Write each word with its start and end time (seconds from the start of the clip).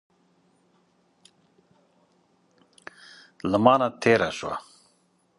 له 3.49 3.57
مانه 3.63 3.87
تېره 4.01 4.29
شوه. 4.37 4.55